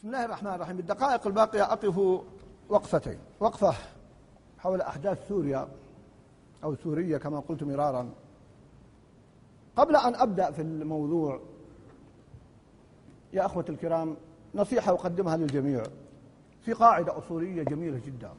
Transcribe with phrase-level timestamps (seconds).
[0.00, 0.76] بسم الله الرحمن الرحيم.
[0.76, 1.98] بالدقائق الباقية أقف
[2.68, 3.18] وقفتين.
[3.40, 3.74] وقفة
[4.58, 5.68] حول أحداث سوريا
[6.64, 8.10] أو سورية كما قلت مرارا.
[9.76, 11.40] قبل أن أبدأ في الموضوع
[13.32, 14.16] يا أخوة الكرام
[14.54, 15.82] نصيحة أقدمها للجميع.
[16.62, 18.30] في قاعدة أصولية جميلة جدا.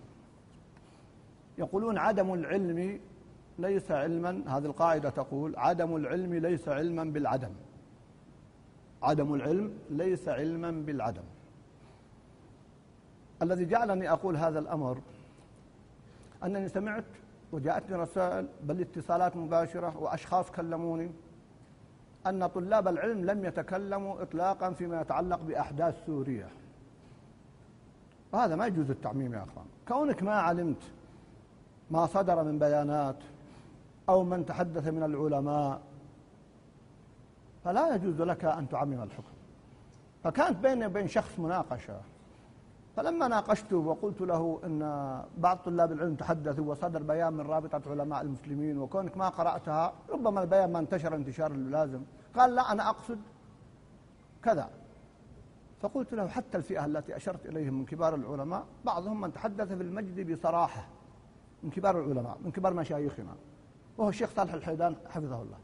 [1.58, 3.00] يقولون عدم العلم
[3.60, 7.52] ليس علما هذه القاعدة تقول عدم العلم ليس علما بالعدم.
[9.04, 11.24] عدم العلم ليس علما بالعدم.
[13.42, 14.98] الذي جعلني أقول هذا الأمر
[16.44, 17.04] أنني سمعت
[17.52, 21.12] وجاءتني رسائل بل اتصالات مباشرة وأشخاص كلموني
[22.28, 26.50] أن طلاب العلم لم يتكلموا إطلاقا فيما يتعلق بأحداث سوريا
[28.32, 29.66] وهذا ما يجوز التعميم يا أخوان.
[29.88, 30.84] كونك ما علمت
[31.92, 33.18] ما صدر من بيانات
[34.10, 35.82] أو من تحدث من العلماء
[37.64, 39.34] فلا يجوز لك أن تعمم الحكم.
[40.24, 42.02] فكانت بيني وبين شخص مناقشة
[42.96, 44.80] فلما ناقشته وقلت له أن
[45.38, 50.72] بعض طلاب العلم تحدثوا وصدر بيان من رابطة علماء المسلمين وكونك ما قرأتها ربما البيان
[50.72, 52.02] ما انتشر انتشار اللازم.
[52.36, 53.20] قال لا أنا أقصد
[54.44, 54.70] كذا.
[55.82, 60.32] فقلت له حتى الفئة التي أشرت إليهم من كبار العلماء بعضهم من تحدث في المجد
[60.32, 60.88] بصراحة
[61.64, 63.36] من كبار العلماء من كبار مشايخنا
[63.98, 65.58] وهو الشيخ صالح الحيدان حفظه الله.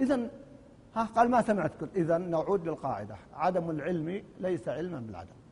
[0.00, 0.30] إذا
[0.94, 3.16] ها قال ما سمعت؟ إذا نعود للقاعدة.
[3.34, 5.43] عدم العلم ليس علما بالعدم.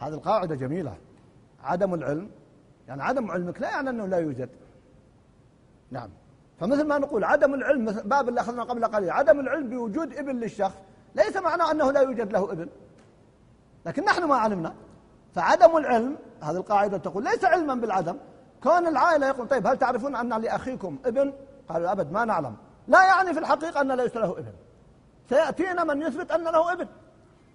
[0.00, 0.96] هذه القاعدة جميلة.
[1.64, 2.30] عدم العلم
[2.88, 4.48] يعني عدم علمك لا يعني أنه لا يوجد.
[5.90, 6.10] نعم.
[6.60, 10.74] فمثل ما نقول عدم العلم باب اللي أخذنا قبل قليل عدم العلم بوجود ابن للشخص
[11.14, 12.68] ليس معناه أنه لا يوجد له ابن
[13.86, 14.74] لكن نحن ما علمنا.
[15.34, 18.16] فعدم العلم هذه القاعدة تقول ليس علما بالعدم.
[18.62, 21.32] كون العائلة يقول طيب هل تعرفون أن لأخيكم ابن
[21.68, 22.56] قالوا أبد ما نعلم.
[22.88, 24.52] لا يعني في الحقيقة أن ليس له ابن
[25.28, 26.86] سيأتينا من يثبت أن له ابن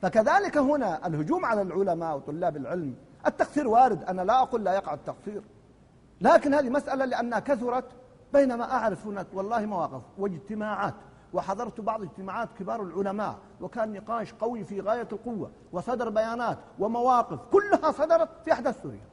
[0.02, 2.96] فكذلك هنا الهجوم على العلماء وطلاب العلم.
[3.28, 4.04] التقصير وارد.
[4.04, 5.42] أنا لا أقول لا يقع التقصير.
[6.22, 7.86] لكن هذه مسألة لأنها كثرت
[8.34, 10.94] بينما أعرف هناك والله مواقف واجتماعات.
[11.34, 13.36] وحضرت بعض اجتماعات كبار العلماء.
[13.62, 17.40] وكان نقاش قوي في غاية القوة وصدر بيانات ومواقف.
[17.52, 19.06] كلها صدرت في أحداث سوريا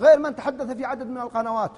[0.00, 1.72] غير من تحدث في عدد من القنوات.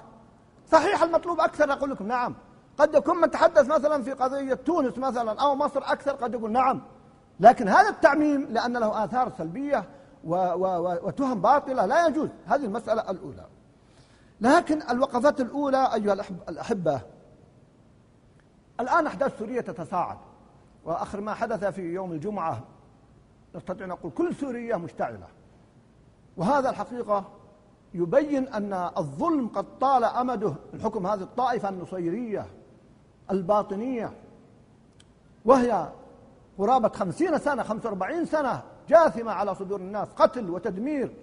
[0.71, 1.71] صحيح المطلوب أكثر.
[1.73, 2.35] أقول لكم نعم.
[2.77, 6.11] قد يكون من تحدث مثلا في قضية تونس مثلا أو مصر أكثر.
[6.11, 6.81] قد يقول نعم.
[7.39, 9.85] لكن هذا التعميم لأن له آثار سلبية
[10.23, 12.29] وتهم باطلة لا يجوز.
[12.45, 13.45] هذه المسألة الأولى.
[14.41, 16.13] لكن الوقفات الأولى أيها
[16.49, 17.01] الأحبة
[18.79, 20.17] الآن أحداث سوريا تتصاعد
[20.85, 22.63] وآخر ما حدث في يوم الجمعة
[23.55, 25.27] نستطيع نقول كل سوريا مشتعلة.
[26.37, 27.25] وهذا الحقيقة
[27.93, 32.45] يبين أن الظلم قد طال أمده من حكم هذه الطائفة النصيرية
[33.31, 34.13] الباطنية.
[35.45, 35.89] وهي
[36.59, 41.15] قرابة خمسين سنة خمسة وأربعين سنة جاثمة على صدور الناس قتل وتدمير.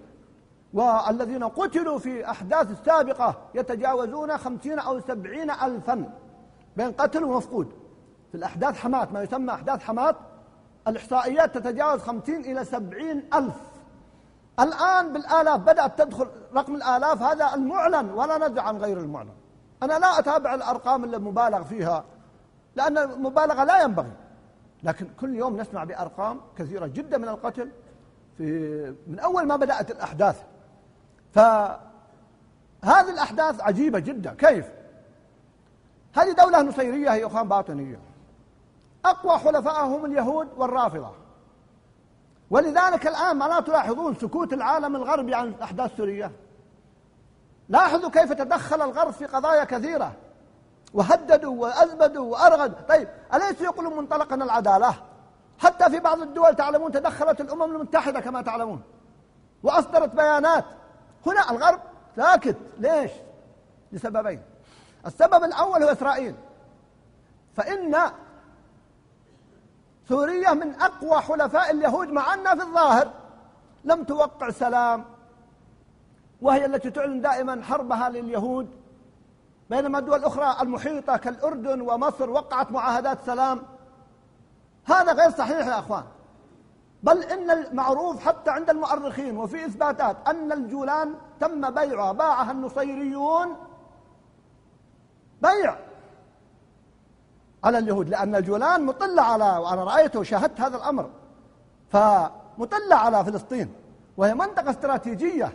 [0.75, 6.13] والذين قتلوا في أحداث السابقة يتجاوزون خمسين أو سبعين ألفا
[6.77, 7.73] بين قتل ومفقود.
[8.33, 10.17] في الأحداث حمات ما يسمى أحداث حمات
[10.89, 13.55] الإحصائيات تتجاوز خمسين إلى سبعين ألف.
[14.61, 19.35] الآن بالآلاف بدأت تدخل رقم الآلاف هذا المعلن ولا ندع عن غير المعلن.
[19.83, 22.05] أنا لا أتابع الأرقام المبالغ فيها
[22.77, 24.13] لأن المبالغة لا ينبغي.
[24.83, 27.71] لكن كل يوم نسمع بأرقام كثيرة جدا من القتل
[28.39, 30.43] في من أول ما بدأت الأحداث.
[31.35, 31.81] فهذه
[32.85, 34.35] الأحداث عجيبة جدا.
[34.35, 34.67] كيف؟
[36.15, 37.99] هذه دولة نصيرية هي أخوان باطنية.
[39.05, 41.13] أقوى حلفائهم اليهود والرافضة.
[42.51, 46.33] ولذلك الآن ما لا تلاحظون سكوت العالم الغربي عن أحداث سوريا
[47.69, 50.13] لاحظوا كيف تدخل الغرب في قضايا كثيرة.
[50.97, 54.95] وهددوا وأزبدوا وأرغدوا طيب أليس يقولون منطلقا العدالة؟
[55.59, 58.83] حتى في بعض الدول تعلمون تدخلت الأمم المتحدة كما تعلمون
[59.63, 60.65] وأصدرت بيانات.
[61.27, 61.81] هنا الغرب
[62.17, 62.57] ساكت.
[62.79, 63.11] ليش؟
[63.93, 64.43] لسببين.
[65.07, 66.35] السبب الأول هو إسرائيل.
[67.57, 67.97] فإن
[70.09, 73.11] سوريا من أقوى حلفاء اليهود مع أنها في الظاهر
[73.85, 75.05] لم توقع سلام
[76.43, 78.86] وهي التي تعلن دائما حربها لليهود.
[79.71, 83.63] بينما الدول الأخرى المحيطة كالأردن ومصر وقعت معاهدات سلام.
[84.85, 86.05] هذا غير صحيح يا أخوان.
[87.03, 93.57] بل إن المعروف حتى عند المؤرخين وفي إثباتات أن الجولان تم بيعها باعها النصيريون
[95.43, 95.77] بيع
[97.65, 101.11] على اليهود لأن الجولان مطلة على وأنا رأيته وشاهدت هذا الأمر.
[101.89, 103.75] فمطلة على فلسطين
[104.17, 105.53] وهي منطقة استراتيجية.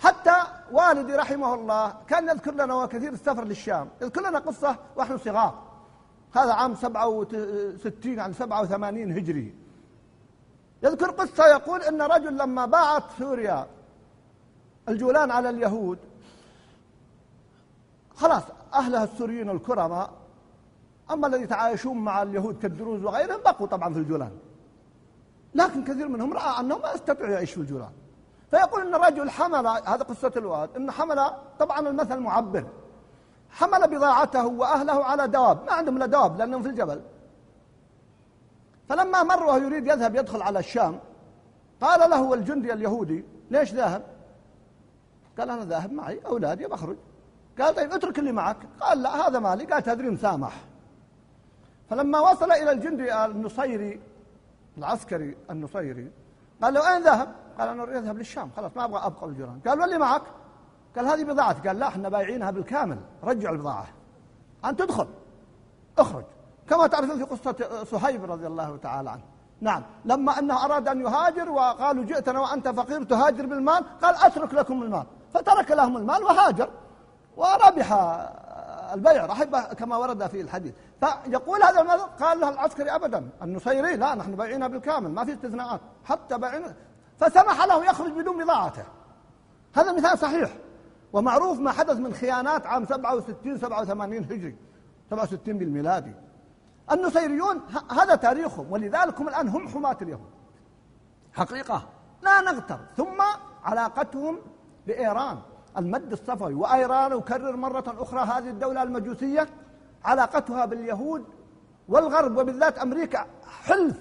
[0.00, 0.34] حتى
[0.72, 3.88] والدي رحمه الله كان يذكر لنا وكثير السفر للشام.
[4.02, 5.62] يذكر لنا قصة ونحن صغار.
[6.32, 9.54] هذا عام 67 عن 87 هجري.
[10.82, 13.66] يذكر قصة يقول إن رجل لما باعت سوريا
[14.88, 15.98] الجولان على اليهود
[18.14, 18.42] خلاص
[18.74, 20.10] أهلها السوريين الكرماء
[21.10, 24.32] أما الذي يتعايشون مع اليهود كالدروز وغيرهم بقوا طبعا في الجولان.
[25.54, 27.92] لكن كثير منهم رأى أنه ما يستطيع يعيش في الجولان.
[28.50, 32.66] فيقول أن الرجل حمل هذا قصة الواد أن حمل طبعا المثل معبر.
[33.50, 37.00] حمل بضاعته وأهله على دواب ما عندهم إلا دواب لأنهم في الجبل.
[38.88, 41.00] فلما مر وهو يريد يذهب يدخل على الشام
[41.80, 44.02] قال له الجندي اليهودي ليش ذاهب؟
[45.38, 46.96] قال أنا ذاهب معي أولادي بخرج
[47.60, 48.56] قال طيب اترك اللي معك.
[48.80, 49.64] قال لا هذا مالي.
[49.64, 50.52] قال تدري مسامح
[51.90, 54.00] فلما وصل إلى الجندي النصيري
[54.78, 56.10] العسكري النصيري
[56.62, 59.80] قال له أين ذهب قال أنا أريد أذهب للشام خلاص ما أبغى أبقى بالجيران قال
[59.80, 60.22] واللي معك.
[60.96, 62.98] قال هذه بضاعتي قال لا إحنا بايعينها بالكامل.
[63.24, 63.86] رجعوا البضاعة.
[64.64, 65.06] أنت تدخل
[65.98, 66.24] اخرج.
[66.68, 69.22] كما تعرفون في قصة صهيب رضي الله تعالى عنه.
[69.60, 69.82] نعم.
[70.04, 75.06] لما أنه أراد أن يهاجر وقالوا جئتنا وأنت فقير تهاجر بالمال؟ قال أترك لكم المال.
[75.34, 76.70] فترك لهم المال وهاجر.
[77.36, 77.92] وربح
[78.94, 79.26] البيع.
[79.26, 80.74] رحب كما ورد في الحديث.
[81.00, 85.80] فيقول هذا المثل قال له العسكري أبدا النصيري لا نحن بايعينها بالكامل ما في استثناءات.
[86.04, 86.74] حتى بايعين
[87.18, 88.84] فسمح له يخرج بدون بضاعته
[89.74, 90.56] هذا مثال صحيح.
[91.12, 94.56] ومعروف ما حدث من خيانات عام 67 87 هجري
[95.10, 96.14] 67 بالميلادي.
[96.92, 97.60] النصيريون
[97.90, 100.30] هذا تاريخهم ولذلك هم الآن هم حماة اليهود.
[101.32, 101.88] حقيقة
[102.22, 102.78] لا نغتر.
[102.96, 103.22] ثم
[103.64, 104.38] علاقتهم
[104.86, 105.38] بإيران.
[105.76, 109.48] المد الصفوي وأيران أكرر مرة أخرى هذه الدولة المجوسية
[110.04, 111.24] علاقتها باليهود
[111.88, 113.26] والغرب وبالذات أمريكا
[113.64, 113.96] حلف.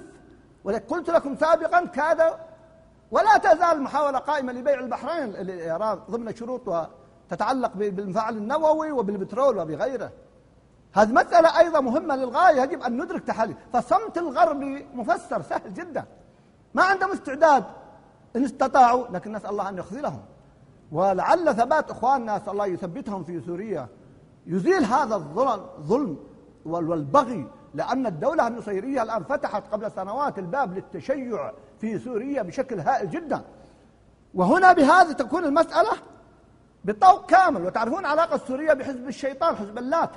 [0.89, 2.33] قلت لكم سابقا كاد
[3.15, 5.33] ولا تزال المحاولة قائمة لبيع البحرين
[6.11, 6.89] ضمن شروط
[7.29, 10.11] تتعلق بالمفاعل النووي وبالبترول وبغيره.
[10.93, 13.55] هذه مسألة أيضا مهمة للغاية يجب أن ندرك تحاليل.
[13.73, 16.05] فصمت الغربي مفسر سهل جدا.
[16.73, 17.63] ما عندهم استعداد
[18.35, 20.21] إن استطاعوا لكن نسأل الله أن يخذلهم.
[20.91, 23.87] ولعل ثبات إخواننا نسأل الله يثبتهم في سوريا.
[24.47, 26.17] يزيل هذا الظلم
[26.65, 31.51] والبغي لأن الدولة النصيرية الآن فتحت قبل سنوات الباب للتشيع
[31.81, 33.41] في سوريا بشكل هائل جدا.
[34.33, 35.91] وهنا بهذا تكون المسألة
[36.85, 37.65] بطوق كامل.
[37.65, 40.09] وتعرفون علاقة سوريا بحزب الشيطان حزب اللات.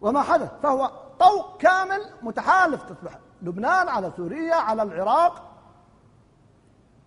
[0.00, 0.90] وما حدث؟ فهو
[1.20, 3.18] طوق كامل متحالف تصبح.
[3.42, 5.50] لبنان على سوريا على العراق.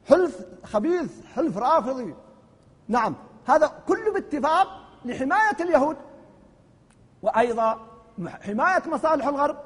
[0.10, 2.16] حلف خبيث حلف رافضي.
[2.88, 3.16] نعم
[3.48, 4.68] هذا كله باتفاق
[5.06, 5.98] لحماية اليهود.
[7.22, 7.93] وأيضا
[8.42, 9.58] حماية مصالح الغرب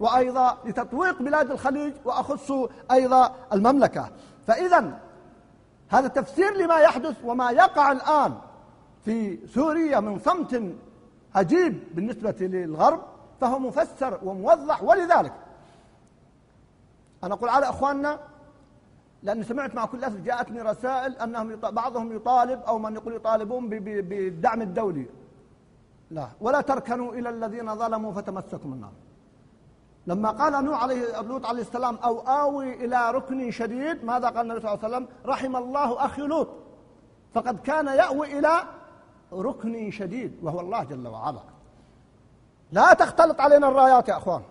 [0.00, 2.52] وأيضا لتطويق بلاد الخليج وأخص
[2.90, 4.08] أيضا المملكة.
[4.46, 4.98] فإذا
[5.88, 8.34] هذا تفسير لما يحدث وما يقع الآن
[9.04, 10.62] في سوريا من صمت
[11.34, 13.02] عجيب بالنسبة للغرب
[13.40, 14.82] فهو مفسر وموضح.
[14.82, 15.32] ولذلك
[17.24, 18.18] أنا أقول على أخواننا
[19.22, 24.62] لأني سمعت مع كل أسف جاءتني رسائل أنهم بعضهم يطالب أو من يقول يطالبون بالدعم
[24.62, 25.06] الدولي.
[26.10, 26.28] لا.
[26.40, 28.92] ولا تركنوا إلى الذين ظلموا فتمسكم النار.
[30.06, 34.60] لما قال نوح عليه لوط عليه السلام أو آوي إلى ركن شديد ماذا قال النبي
[34.60, 36.48] صلى الله عليه وسلم؟ رحم الله أخي لوط.
[37.34, 38.50] فقد كان يأوي إلى
[39.32, 41.40] ركن شديد وهو الله جل وعلا.
[42.72, 44.42] لا تختلط علينا الرايات يا أخوان.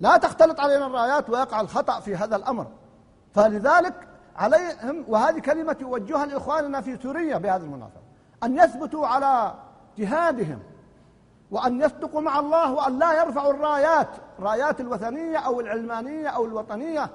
[0.00, 2.66] لا تختلط علينا الرايات ويقع الخطأ في هذا الأمر.
[3.34, 8.00] فلذلك عليهم وهذه كلمة يوجهها لإخواننا في سوريا بهذه المناسبة
[8.42, 9.54] أن يثبتوا على
[9.98, 10.58] جهادهم
[11.50, 14.08] وأن يصدقوا مع الله وأن لا يرفعوا الرايات
[14.40, 17.10] رايات الوثنية أو العلمانية أو الوطنية.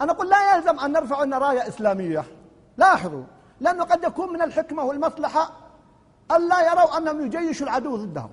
[0.00, 2.24] أنا أقول لا يلزم أن نرفع أن راية إسلامية.
[2.76, 3.22] لاحظوا
[3.60, 5.50] لأنه قد يكون من الحكمة والمصلحة
[6.30, 8.30] ألا يروا أنهم يجيشوا العدو ضدهم.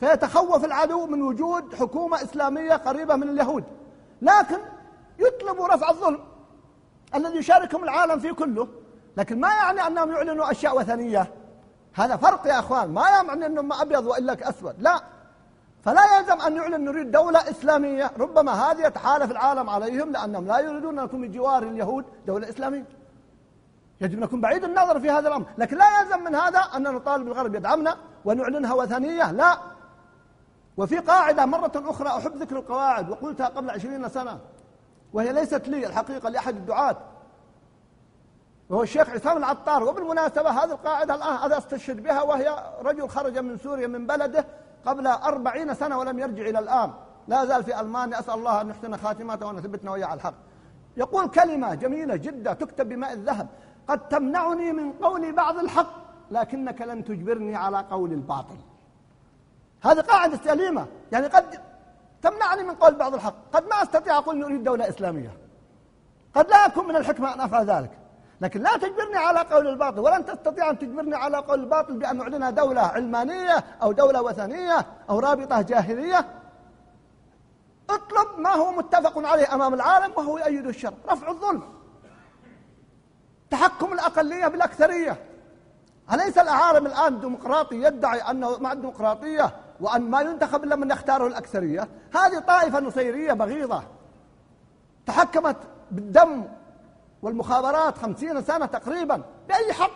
[0.00, 3.64] فيتخوف العدو من وجود حكومة إسلامية قريبة من اليهود.
[4.22, 4.58] لكن
[5.18, 6.20] يطلبوا رفع الظلم
[7.14, 8.68] الذي يشاركهم العالم فيه كله.
[9.16, 11.43] لكن ما يعني أنهم يعلنوا أشياء وثنية؟
[11.94, 12.90] هذا فرق يا أخوان.
[12.90, 14.74] ما يعني أنهم أبيض وإلا أسود.
[14.78, 15.00] لا.
[15.84, 18.10] فلا يلزم أن يعلن نريد دولة إسلامية.
[18.18, 22.84] ربما هذه يتحالف العالم عليهم لأنهم لا يريدون أن يكون بجوار اليهود دولة إسلامية.
[24.00, 25.46] يجب أن نكون بعيد النظر في هذا الأمر.
[25.58, 29.32] لكن لا يلزم من هذا أن نطالب الغرب يدعمنا ونعلنها وثنية.
[29.32, 29.58] لا.
[30.76, 34.38] وفي قاعدة مرة أخرى أحب ذكر القواعد وقلتها قبل عشرين سنة.
[35.12, 36.96] وهي ليست لي الحقيقة لأحد الدعاة.
[38.70, 43.58] وهو الشيخ عصام العطار وبالمناسبة هذه القاعدة الآن هذا أستشهد بها وهي رجل خرج من
[43.58, 44.46] سوريا من بلده
[44.86, 46.92] قبل أربعين سنة ولم يرجع إلى الآن.
[47.28, 50.34] لا زال في ألمانيا أسأل الله أن يحسن خاتمته وأن يثبتنا وإياه على الحق.
[50.96, 53.48] يقول كلمة جميلة جدا تكتب بماء الذهب
[53.88, 58.56] قد تمنعني من قول بعض الحق لكنك لن تجبرني على قول الباطل.
[59.82, 61.60] هذه قاعدة سليمة يعني قد
[62.22, 63.34] تمنعني من قول بعض الحق.
[63.52, 65.36] قد ما أستطيع أقول نريد دولة إسلامية.
[66.34, 67.90] قد لا يكون من الحكمة أن أفعل ذلك.
[68.44, 72.54] لكن لا تجبرني على قول الباطل ولن تستطيع أن تجبرني على قول الباطل بأن نعلن
[72.54, 76.26] دولة علمانية أو دولة وثنية أو رابطة جاهلية.
[77.90, 81.62] اطلب ما هو متفق عليه أمام العالم وهو يؤيد الشر رفع الظلم.
[83.50, 85.16] تحكم الأقلية بالأكثرية.
[86.12, 91.88] أليس العالم الآن ديمقراطي يدعي أنه مع الديمقراطية وأن ما ينتخب إلا من يختاره الأكثرية؟
[92.14, 93.82] هذه طائفة نصيرية بغيضة.
[95.06, 95.56] تحكمت
[95.90, 96.44] بالدم
[97.24, 99.90] والمخابرات خمسين سنة تقريبا بأي حق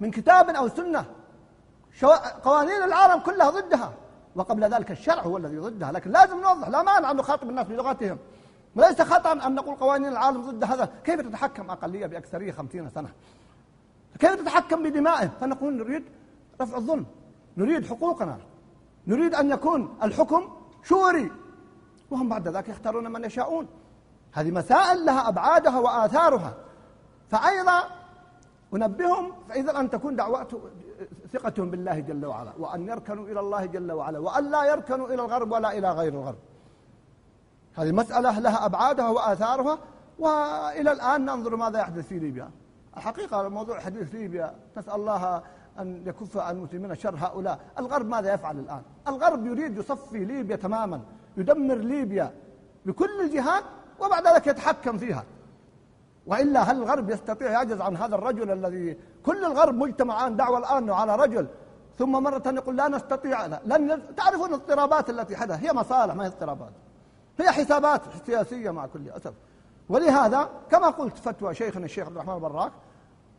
[0.00, 1.04] من كتاب أو سنة.
[2.44, 3.92] قوانين العالم كلها ضدها
[4.36, 8.18] وقبل ذلك الشرع هو الذي ضدها لكن لازم نوضح لا مانع أن نخاطب الناس بلغتهم.
[8.76, 10.92] وليس خطأ أن نقول قوانين العالم ضد هذا.
[11.04, 13.08] كيف تتحكم أقلية بأكثرية خمسين سنة؟
[14.18, 16.04] كيف تتحكم بدمائهم فنقول نريد
[16.60, 17.06] رفع الظلم
[17.56, 18.38] نريد حقوقنا
[19.06, 20.48] نريد أن يكون الحكم
[20.84, 21.32] شوري.
[22.10, 23.66] وهم بعد ذلك يختارون من يشاءون.
[24.32, 26.54] هذه مسائل لها أبعادها وآثارها.
[27.28, 27.82] فأيضا
[28.74, 30.48] أنبههم فإذا أن تكون دعوات
[31.32, 35.52] ثقتهم بالله جل وعلا وأن يركنوا إلى الله جل وعلا وأن لا يركنوا إلى الغرب
[35.52, 36.38] ولا إلى غير الغرب.
[37.74, 39.78] هذه مسألة لها أبعادها وآثارها
[40.18, 42.50] وإلى الآن ننظر ماذا يحدث في ليبيا.
[42.96, 45.42] الحقيقة موضوع حديث ليبيا نسأل الله
[45.78, 47.60] أن يكف عن المسلمين شر هؤلاء.
[47.78, 51.00] الغرب ماذا يفعل الآن؟ الغرب يريد يصفي ليبيا تماما
[51.36, 52.34] يدمر ليبيا
[52.86, 53.64] بكل الجهات
[54.00, 55.24] وبعد ذلك يتحكم فيها.
[56.26, 60.90] وإلا هل الغرب يستطيع يعجز عن هذا الرجل الذي كل الغرب مجتمع الآن دعوة الآن
[60.90, 61.46] على رجل
[61.98, 63.60] ثم مرة يقول لا نستطيع لا.
[63.66, 66.70] لن تعرفون الاضطرابات التي حدث هي مصالح ما هي اضطرابات؟
[67.38, 69.32] هي حسابات سياسية مع كل أسف.
[69.88, 72.72] ولهذا كما قلت فتوى شيخنا الشيخ عبد الرحمن البراك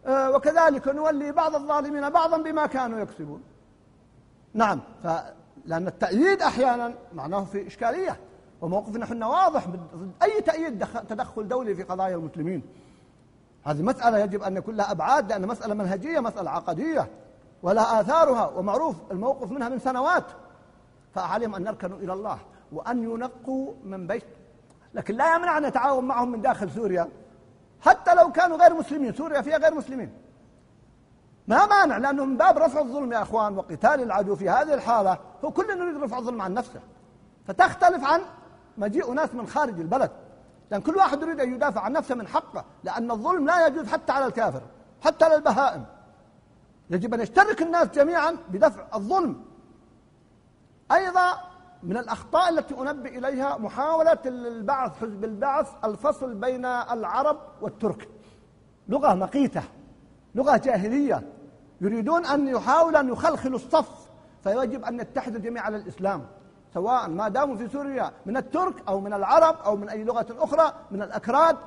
[0.06, 3.44] آه، وكذلك نولي بعض الظالمين بعضا بما كانوا يكسبون.
[4.54, 4.80] نعم
[5.66, 8.20] لأن التأييد أحيانا معناه في إشكالية.
[8.62, 12.64] وموقفنا إحنا واضح ضد أي تأييد تدخل دولي في قضايا المسلمين.
[13.64, 17.08] هذه مسألة يجب أن يكون لها أبعاد لأن مسألة منهجية مسألة عقدية
[17.64, 20.24] ولها آثارها ومعروف الموقف منها من سنوات.
[21.16, 22.40] فعليهم أن نركنوا إلى الله
[22.72, 24.24] وأن ينقوا من بيت.
[24.94, 27.10] لكن لا يمنع أن نتعاون معهم من داخل سوريا
[27.82, 29.14] حتى لو كانوا غير مسلمين.
[29.14, 30.12] سوريا فيها غير مسلمين.
[31.48, 35.52] ما مانع لأنه من باب رفع الظلم يا أخوان وقتال العدو في هذه الحالة هو
[35.52, 36.80] كل يريد رفع الظلم عن نفسه.
[37.48, 38.22] فتختلف عن
[38.78, 40.12] مجيء ناس من خارج البلد.
[40.72, 42.66] لأن كل واحد يريد أن يدافع عن نفسه من حقه.
[42.84, 44.62] لأن الظلم لا يجوز حتى على الكافر
[45.02, 45.86] حتى على البهائم.
[46.90, 49.44] يجب أن يشترك الناس جميعا بدفع الظلم.
[50.92, 51.38] أيضا
[51.84, 58.10] من الأخطاء التي أنبئ إليها محاولة البعث حزب البعث الفصل بين العرب والترك.
[58.88, 59.64] لغة مقيتة
[60.36, 61.34] لغة جاهلية.
[61.82, 64.08] يريدون أن يحاولوا أن يخلخلوا الصف
[64.44, 66.26] فيجب أن يتحدوا جميعا على الإسلام.
[66.78, 70.74] سواء ما داموا في سوريا من الترك أو من العرب أو من أي لغة أخرى
[70.92, 71.58] من الأكراد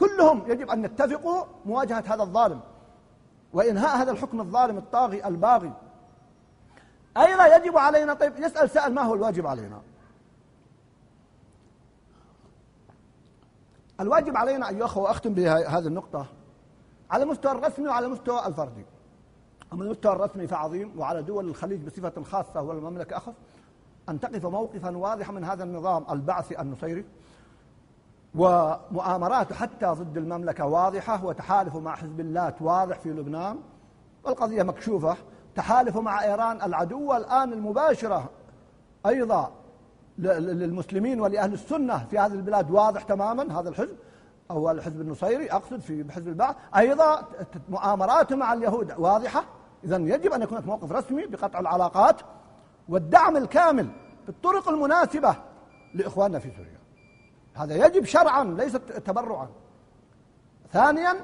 [0.00, 2.60] كلهم يجب أن يتفقوا مواجهة هذا الظالم.
[3.52, 5.72] وإنهاء هذا الحكم الظالم الطاغي الباغي.
[7.16, 9.80] أيضا يجب علينا؟ طيب يسأل سأل ما هو الواجب علينا؟
[14.00, 16.26] الواجب علينا أيها الأخوة وأختم بهذه النقطة
[17.10, 18.84] على المستوى الرسمي وعلى المستوى الفردي.
[19.72, 23.34] أما المستوى الرسمي فعظيم وعلى دول الخليج بصفة خاصة والمملكة أخف
[24.08, 27.04] أن تقف موقفا واضحا من هذا النظام البعثي النصيري
[28.34, 33.58] ومؤامراته حتى ضد المملكة واضحة وتحالفه مع حزب الله واضح في لبنان.
[34.24, 35.16] والقضية مكشوفة.
[35.56, 38.30] تحالفه مع إيران العدو الآن المباشرة
[39.06, 39.52] أيضا
[40.18, 43.96] للمسلمين ولأهل السنة في هذه البلاد واضح تماما هذا الحزب
[44.50, 46.56] أو الحزب النصيري أقصد في حزب البعث.
[46.76, 47.28] أيضا
[47.68, 49.44] مؤامراته مع اليهود واضحة.
[49.84, 52.20] إذا يجب أن يكون موقف رسمي بقطع العلاقات.
[52.88, 53.88] والدعم الكامل
[54.26, 55.36] بالطرق المناسبة
[55.94, 56.78] لإخواننا في سوريا.
[57.54, 58.72] هذا يجب شرعا ليس
[59.04, 59.48] تبرعا.
[60.72, 61.14] ثانيا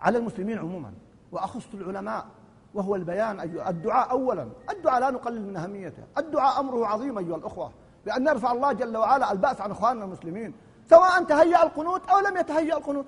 [0.00, 0.92] على المسلمين عموما
[1.32, 2.26] وأخص العلماء
[2.74, 4.48] وهو البيان أيها الدعاء أولا.
[4.70, 6.02] الدعاء لا نقلل من أهميته.
[6.18, 7.70] الدعاء أمره عظيم أيها الأخوة
[8.06, 10.54] بأن نرفع الله جل وعلا البأس عن إخواننا المسلمين
[10.90, 13.06] سواء تهيأ القنوت أو لم يتهيأ القنوت.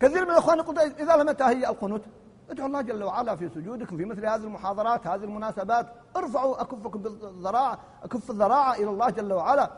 [0.00, 2.02] كثير من الإخوان يقول إذا لم يتهيأ القنوت
[2.50, 5.86] ادعوا الله جل وعلا في سجودكم في مثل هذه المحاضرات هذه المناسبات.
[6.16, 9.70] ارفعوا أكفكم بالذراع أكف الذراع إلى الله جل وعلا.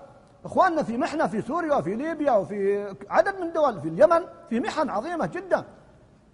[0.45, 4.91] إخواننا في محنة في سوريا وفي ليبيا وفي عدد من دول في اليمن في محن
[4.91, 5.65] عظيمة جدا.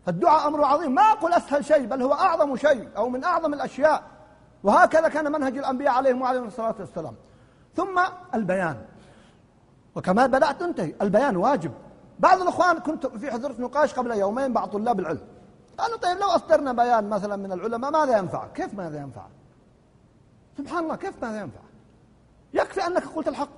[0.07, 0.95] فالدعاء أمر عظيم.
[0.95, 4.03] ما أقول أسهل شيء بل هو أعظم شيء أو من أعظم الأشياء.
[4.63, 7.15] وهكذا كان منهج الأنبياء عليهم وعليهم الصلاة والسلام.
[7.77, 8.01] ثم
[8.35, 8.77] البيان.
[9.95, 10.95] وكما بدأت تنتهي.
[11.03, 11.73] البيان واجب.
[12.19, 15.21] بعض الإخوان كنت في حضرة نقاش قبل يومين بعض طلاب العلم.
[15.79, 19.27] قالوا طيب لو أصدرنا بيان مثلا من العلماء ماذا ينفع؟ كيف ماذا ينفع؟
[20.59, 21.61] سبحان الله كيف ماذا ينفع؟
[22.55, 23.57] يكفي أنك قلت الحق.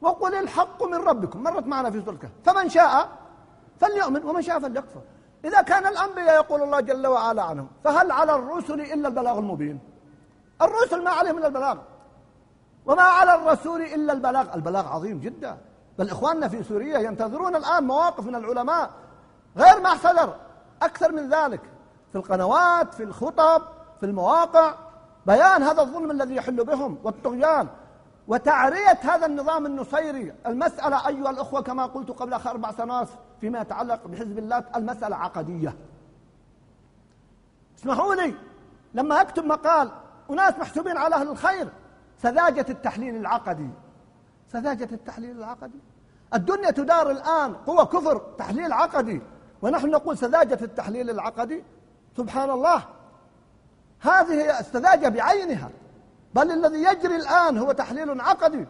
[0.00, 1.42] وقل الحق من ربكم.
[1.42, 3.08] مرت معنا في سورة فمن شاء
[3.80, 5.00] فليؤمن ومن شاء فليكفر.
[5.44, 9.80] إذا كان الأنبياء يقول الله جل وعلا عنهم فهل على الرسل إلا البلاغ المبين؟
[10.62, 11.78] الرسل ما عليهم إلا البلاغ.
[12.86, 14.54] وما على الرسول إلا البلاغ.
[14.54, 15.58] البلاغ عظيم جدا.
[15.98, 18.90] بل إخواننا في سوريا ينتظرون الآن مواقف من العلماء
[19.56, 20.34] غير ما صدر
[20.82, 21.60] أكثر من ذلك.
[22.12, 23.62] في القنوات في الخطب
[24.00, 24.74] في المواقع.
[25.26, 27.68] بيان هذا الظلم الذي يحل بهم والطغيان.
[28.28, 30.34] وتعرية هذا النظام النصيري.
[30.46, 33.08] المسألة أيها الأخوة كما قلت قبل أربع سنوات
[33.40, 35.76] فيما يتعلق بحزب الله المسألة عقدية.
[37.78, 38.34] اسمحوا لي
[38.94, 39.90] لما أكتب مقال
[40.30, 41.68] أناس محسوبين على أهل الخير
[42.22, 43.70] سذاجة التحليل العقدي.
[44.52, 45.78] سذاجة التحليل العقدي.
[46.34, 49.22] الدنيا تدار الآن قوة كفر تحليل عقدي.
[49.64, 51.64] ونحن نقول سذاجة التحليل العقدي.
[52.16, 52.82] سبحان الله.
[54.00, 55.70] هذه السذاجة بعينها.
[56.34, 58.66] بل الذي يجري الآن هو تحليل عقدي.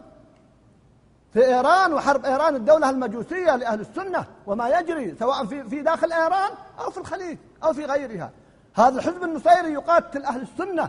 [1.32, 6.50] في إيران وحرب إيران الدولة المجوسية لأهل السنة وما يجري سواء في في داخل إيران
[6.80, 8.30] أو في الخليج أو في غيرها.
[8.74, 10.88] هذا الحزب النصيري يقاتل أهل السنة.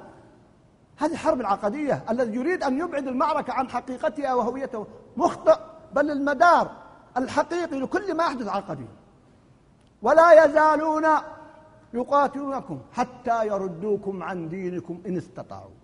[0.98, 5.58] هذه الحرب العقدية الذي يريد أن يبعد المعركة عن حقيقتها وهويته مخطئ.
[5.94, 6.72] بل المدار
[7.18, 8.86] الحقيقي لكل ما يحدث عقدي.
[10.06, 11.06] ولا يزالون
[11.94, 15.76] يقاتلونكم حتى يردوكم عن دينكم إن استطاعوا.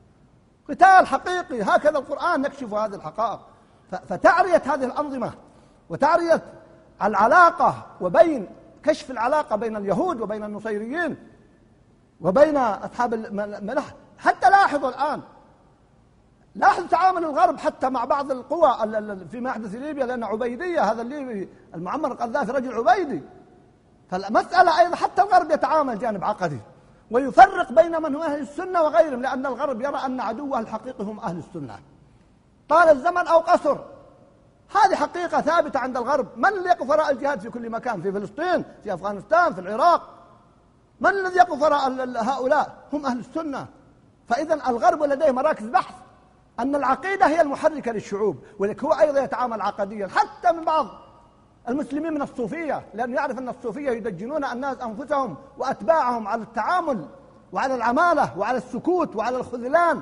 [0.70, 1.62] قتال حقيقي.
[1.62, 3.40] هكذا القرآن يكشف هذه الحقائق.
[3.92, 5.34] فتعرية هذه الأنظمة
[5.90, 6.42] وتعرية
[7.04, 8.48] العلاقة وبين
[8.84, 11.18] كشف العلاقة بين اليهود وبين النصيريين
[12.22, 13.96] وبين أصحاب الملح.
[14.18, 15.22] حتى لاحظوا الآن.
[16.56, 18.70] لاحظ تعامل الغرب حتى مع بعض القوى
[19.32, 23.22] فيما يحدث في ليبيا لأن عبيدية هذا الليبي المعمر القذافي رجل عبيدي.
[24.12, 26.60] فالمسألة أيضا حتى الغرب يتعامل جانب عقدي
[27.12, 31.38] ويفرق بين من هو أهل السنة وغيرهم لأن الغرب يرى أن عدوه الحقيقي هم أهل
[31.38, 31.80] السنة.
[32.70, 33.77] طال الزمن أو قصر
[34.75, 36.27] هذه حقيقة ثابتة عند الغرب.
[36.38, 40.09] من الذي يقف وراء الجهاد في كل مكان؟ في فلسطين في أفغانستان في العراق.
[41.00, 43.68] من الذي يقف وراء هؤلاء؟ هم أهل السنة.
[44.29, 45.96] فإذا الغرب لديه مراكز بحث
[46.59, 50.88] أن العقيدة هي المحركة للشعوب ولكن هو أيضا يتعامل عقديا حتى من بعض
[51.70, 57.06] المسلمين من الصوفية لأنه يعرف أن الصوفية يدجنون الناس أنفسهم وأتباعهم على التعامل
[57.52, 60.02] وعلى العمالة وعلى السكوت وعلى الخذلان.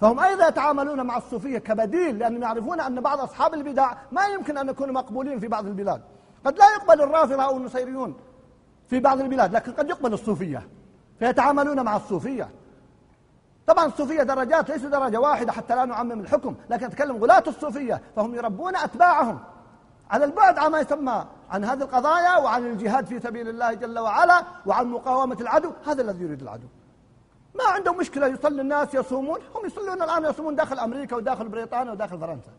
[0.00, 4.68] فهم أيضا يتعاملون مع الصوفية كبديل لأنهم يعرفون أن بعض أصحاب البدع ما يمكن أن
[4.68, 6.02] يكونوا مقبولين في بعض البلاد.
[6.44, 8.16] قد لا يقبل الرافضة أو النصيريون
[8.88, 10.68] في بعض البلاد لكن قد يقبل الصوفية
[11.18, 12.48] فيتعاملون مع الصوفية.
[13.66, 18.34] طبعا الصوفية درجات ليس درجة واحدة حتى لا نعمم الحكم لكن أتكلم غلاة الصوفية فهم
[18.34, 19.38] يربون أتباعهم.
[20.10, 24.86] على البعد عما يسمى عن هذه القضايا وعن الجهاد في سبيل الله جل وعلا وعن
[24.86, 25.72] مقاومة العدو.
[25.86, 26.66] هذا الذي يريد العدو.
[27.54, 29.40] ما عندهم مشكلة يصلي الناس يصومون.
[29.54, 32.50] هم يصلون الآن يصومون داخل أمريكا وداخل بريطانيا وداخل فرنسا.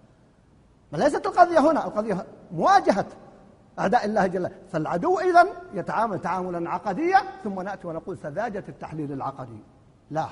[0.91, 1.85] ما ليست القضية هنا.
[1.88, 3.05] القضية مواجهة.
[3.79, 9.59] أعداء الله جل فالعدو إذا يتعامل تعاملا عقديا ثم نأتي ونقول سذاجة التحليل العقدي.
[10.12, 10.25] لا.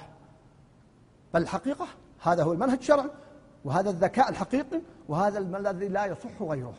[1.33, 1.87] بل الحقيقة
[2.21, 3.09] هذا هو المنهج الشرعي
[3.65, 6.73] وهذا الذكاء الحقيقي وهذا الذي لا يصح غيره.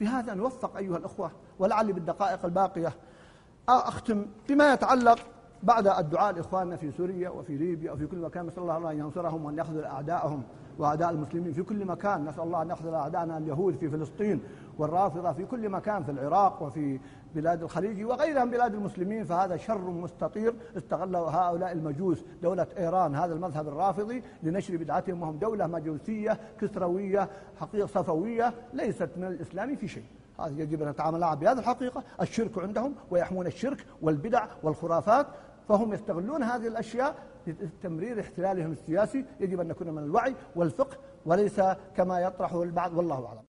[0.00, 2.92] بهذا نوفق أيها الأخوة ولعلي بالدقائق الباقية.
[3.68, 5.18] أختم بما يتعلق
[5.62, 9.58] بعد الدعاء لإخواننا في سوريا وفي ليبيا وفي كل مكان نسأل الله أن ينصرهم وأن
[9.58, 10.42] يخذل أعداءهم
[10.78, 12.24] وأعداء المسلمين في كل مكان.
[12.24, 14.42] نسأل الله أن يخذل أعداءنا اليهود في فلسطين
[14.78, 17.00] والرافضة في كل مكان في العراق وفي
[17.34, 19.24] بلاد الخليج وغيرها من بلاد المسلمين.
[19.24, 25.66] فهذا شر مستطير استغله هؤلاء المجوس دولة إيران هذا المذهب الرافضي لنشر بدعتهم وهم دولة
[25.66, 27.28] مجوسية كسروية
[27.60, 30.04] حقيقة صفوية ليست من الإسلام في شيء.
[30.40, 32.02] هذا يجب أن نتعامل بهذه الحقيقة.
[32.20, 35.26] الشرك عندهم ويحمون الشرك والبدع والخرافات.
[35.70, 37.14] فهم يستغلون هذه الأشياء
[37.46, 41.60] لتمرير احتلالهم السياسي يجب أن نكون من الوعي والفقه وليس
[41.96, 43.49] كما يطرحه البعض والله أعلم.